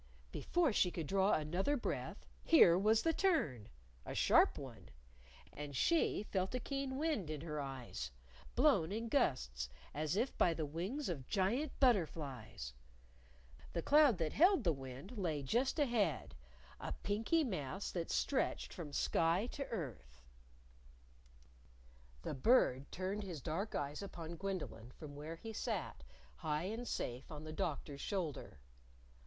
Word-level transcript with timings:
Before 0.31 0.73
she 0.73 0.89
could 0.89 1.05
draw 1.05 1.33
another 1.33 1.77
breath 1.77 2.25
here 2.43 2.75
was 2.75 3.03
the 3.03 3.13
turn! 3.13 3.69
a 4.03 4.15
sharp 4.15 4.57
one. 4.57 4.89
And 5.53 5.75
she, 5.75 6.23
felt 6.23 6.55
a 6.55 6.59
keen 6.59 6.97
wind 6.97 7.29
in 7.29 7.41
her 7.41 7.61
eyes, 7.61 8.09
blown 8.55 8.91
in 8.91 9.09
gusts, 9.09 9.69
as 9.93 10.15
if 10.15 10.35
by 10.39 10.55
the 10.55 10.65
wings 10.65 11.07
of 11.07 11.27
giant 11.27 11.79
butterflies. 11.79 12.73
The 13.73 13.83
cloud 13.83 14.17
that 14.17 14.33
held 14.33 14.63
the 14.63 14.73
wind 14.73 15.19
lay 15.19 15.43
just 15.43 15.77
ahead 15.77 16.33
a 16.79 16.93
pinky 17.03 17.43
mass 17.43 17.91
that 17.91 18.09
stretched 18.09 18.73
from 18.73 18.91
sky 18.91 19.45
to 19.51 19.67
earth. 19.67 20.23
The 22.23 22.33
Bird 22.33 22.91
turned 22.91 23.21
his 23.21 23.39
dark 23.39 23.75
eyes 23.75 24.01
upon 24.01 24.35
Gwendolyn 24.37 24.89
from 24.93 25.15
where 25.15 25.35
he 25.35 25.53
sat, 25.53 26.03
high 26.37 26.63
and 26.63 26.87
safe, 26.87 27.29
on 27.31 27.43
the 27.43 27.53
Doctor's 27.53 28.01
shoulder. 28.01 28.57